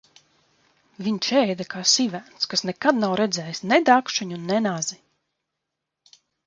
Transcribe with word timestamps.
Viņš 1.07 1.29
ēda 1.41 1.67
kā 1.75 1.83
sivēns, 1.93 2.49
kas 2.55 2.67
nekad 2.71 2.99
nav 3.05 3.15
redzējis 3.23 3.65
ne 3.73 3.81
dakšiņu, 3.95 4.45
ne 4.51 4.61
nazi! 4.71 5.03